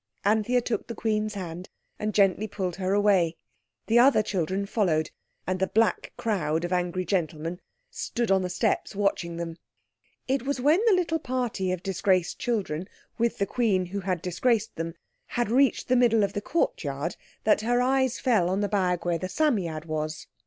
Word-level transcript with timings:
Anthea 0.25 0.61
took 0.61 0.87
the 0.87 0.95
Queen's 0.95 1.35
hand 1.35 1.69
and 1.99 2.11
gently 2.11 2.47
pulled 2.47 2.77
her 2.77 2.91
away. 2.91 3.37
The 3.85 3.99
other 3.99 4.23
children 4.23 4.65
followed, 4.65 5.11
and 5.45 5.59
the 5.59 5.67
black 5.67 6.11
crowd 6.17 6.65
of 6.65 6.73
angry 6.73 7.05
gentlemen 7.05 7.61
stood 7.91 8.31
on 8.31 8.41
the 8.41 8.49
steps 8.49 8.95
watching 8.95 9.37
them. 9.37 9.57
It 10.27 10.41
was 10.41 10.59
when 10.59 10.83
the 10.87 10.93
little 10.95 11.19
party 11.19 11.71
of 11.71 11.83
disgraced 11.83 12.39
children, 12.39 12.89
with 13.19 13.37
the 13.37 13.45
Queen 13.45 13.85
who 13.85 13.99
had 13.99 14.23
disgraced 14.23 14.75
them, 14.75 14.95
had 15.27 15.51
reached 15.51 15.87
the 15.87 15.95
middle 15.95 16.23
of 16.23 16.33
the 16.33 16.41
courtyard 16.41 17.15
that 17.43 17.61
her 17.61 17.79
eyes 17.79 18.19
fell 18.19 18.49
on 18.49 18.61
the 18.61 18.67
bag 18.67 19.05
where 19.05 19.19
the 19.19 19.29
Psammead 19.29 19.85
was. 19.85 20.25